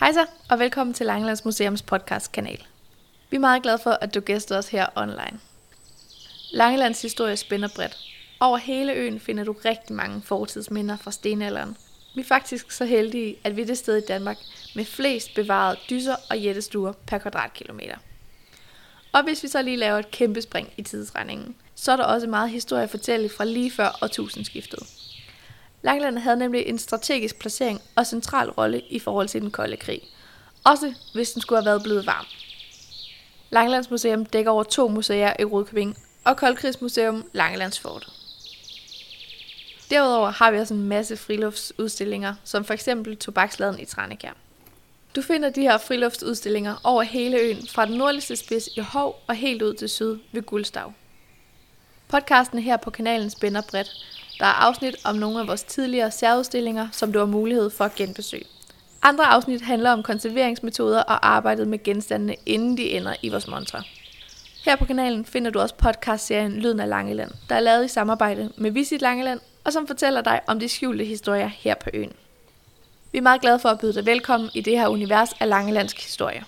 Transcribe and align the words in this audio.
Hej 0.00 0.12
så, 0.12 0.26
og 0.50 0.58
velkommen 0.58 0.94
til 0.94 1.06
Langelands 1.06 1.44
Museums 1.44 1.82
podcastkanal. 1.82 2.66
Vi 3.30 3.36
er 3.36 3.40
meget 3.40 3.62
glade 3.62 3.78
for, 3.78 3.90
at 3.90 4.14
du 4.14 4.20
gæster 4.20 4.58
os 4.58 4.68
her 4.68 4.86
online. 4.96 5.40
Langelands 6.52 7.02
historie 7.02 7.36
spænder 7.36 7.68
bredt. 7.76 7.96
Over 8.40 8.58
hele 8.58 8.92
øen 8.92 9.20
finder 9.20 9.44
du 9.44 9.52
rigtig 9.64 9.96
mange 9.96 10.22
fortidsminder 10.22 10.96
fra 10.96 11.10
stenalderen. 11.10 11.76
Vi 12.14 12.20
er 12.20 12.24
faktisk 12.24 12.70
så 12.70 12.84
heldige, 12.84 13.36
at 13.44 13.56
vi 13.56 13.62
er 13.62 13.66
det 13.66 13.78
sted 13.78 13.96
i 13.96 14.06
Danmark 14.08 14.36
med 14.74 14.84
flest 14.84 15.34
bevarede 15.34 15.80
dyser 15.90 16.16
og 16.30 16.38
jættestuer 16.38 16.92
per 17.06 17.18
kvadratkilometer. 17.18 17.96
Og 19.12 19.22
hvis 19.22 19.42
vi 19.42 19.48
så 19.48 19.62
lige 19.62 19.76
laver 19.76 19.98
et 19.98 20.10
kæmpe 20.10 20.42
spring 20.42 20.72
i 20.76 20.82
tidsregningen, 20.82 21.56
så 21.74 21.92
er 21.92 21.96
der 21.96 22.04
også 22.04 22.26
meget 22.26 22.50
historie 22.50 22.82
at 22.82 22.90
fortælle 22.90 23.28
fra 23.28 23.44
lige 23.44 23.70
før 23.70 23.98
årtusindskiftet. 24.02 24.99
Langeland 25.82 26.18
havde 26.18 26.36
nemlig 26.36 26.66
en 26.66 26.78
strategisk 26.78 27.38
placering 27.38 27.80
og 27.96 28.06
central 28.06 28.50
rolle 28.50 28.80
i 28.80 28.98
forhold 28.98 29.28
til 29.28 29.40
den 29.40 29.50
kolde 29.50 29.76
krig. 29.76 30.02
Også 30.64 30.94
hvis 31.14 31.32
den 31.32 31.42
skulle 31.42 31.58
have 31.58 31.66
været 31.66 31.82
blevet 31.82 32.06
varm. 32.06 32.26
Langelands 33.50 33.90
Museum 33.90 34.26
dækker 34.26 34.50
over 34.50 34.62
to 34.62 34.88
museer 34.88 35.32
i 35.38 35.44
Rudkøbing 35.44 35.96
og 36.24 36.36
Koldkrigsmuseum 36.36 37.24
Langelandsfort. 37.32 38.08
Derudover 39.90 40.30
har 40.30 40.50
vi 40.50 40.58
også 40.58 40.74
en 40.74 40.88
masse 40.88 41.16
friluftsudstillinger, 41.16 42.34
som 42.44 42.64
for 42.64 42.74
eksempel 42.74 43.16
Tobaksladen 43.16 43.80
i 43.80 43.84
Tranekær. 43.84 44.32
Du 45.16 45.22
finder 45.22 45.50
de 45.50 45.60
her 45.60 45.78
friluftsudstillinger 45.78 46.80
over 46.84 47.02
hele 47.02 47.38
øen, 47.38 47.68
fra 47.68 47.86
den 47.86 47.94
nordligste 47.94 48.36
spids 48.36 48.68
i 48.76 48.80
Hov 48.80 49.22
og 49.26 49.34
helt 49.34 49.62
ud 49.62 49.74
til 49.74 49.88
syd 49.88 50.18
ved 50.32 50.42
Guldstav. 50.42 50.92
Podcasten 52.08 52.58
her 52.58 52.76
på 52.76 52.90
kanalen 52.90 53.30
spænder 53.30 53.62
bredt, 53.70 53.90
der 54.40 54.46
er 54.46 54.66
afsnit 54.66 54.96
om 55.04 55.16
nogle 55.16 55.40
af 55.40 55.46
vores 55.46 55.62
tidligere 55.62 56.10
særudstillinger, 56.10 56.88
som 56.92 57.12
du 57.12 57.18
har 57.18 57.26
mulighed 57.26 57.70
for 57.70 57.84
at 57.84 57.94
genbesøge. 57.94 58.44
Andre 59.02 59.24
afsnit 59.24 59.62
handler 59.62 59.90
om 59.90 60.02
konserveringsmetoder 60.02 61.02
og 61.02 61.28
arbejdet 61.28 61.68
med 61.68 61.82
genstandene, 61.82 62.36
inden 62.46 62.76
de 62.76 62.90
ender 62.90 63.14
i 63.22 63.28
vores 63.28 63.48
montre. 63.48 63.82
Her 64.64 64.76
på 64.76 64.84
kanalen 64.84 65.24
finder 65.24 65.50
du 65.50 65.60
også 65.60 65.74
podcastserien 65.74 66.52
Lyden 66.52 66.80
af 66.80 66.88
Langeland, 66.88 67.30
der 67.48 67.54
er 67.54 67.60
lavet 67.60 67.84
i 67.84 67.88
samarbejde 67.88 68.52
med 68.56 68.70
Visit 68.70 69.00
Langeland, 69.00 69.40
og 69.64 69.72
som 69.72 69.86
fortæller 69.86 70.20
dig 70.20 70.40
om 70.46 70.60
de 70.60 70.68
skjulte 70.68 71.04
historier 71.04 71.50
her 71.58 71.74
på 71.74 71.90
øen. 71.94 72.12
Vi 73.12 73.18
er 73.18 73.22
meget 73.22 73.40
glade 73.40 73.58
for 73.58 73.68
at 73.68 73.78
byde 73.78 73.94
dig 73.94 74.06
velkommen 74.06 74.50
i 74.54 74.60
det 74.60 74.78
her 74.78 74.88
univers 74.88 75.32
af 75.40 75.48
langelandsk 75.48 76.02
historie. 76.02 76.44